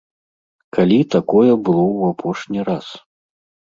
[0.77, 2.85] Калі такое было ў апошні раз?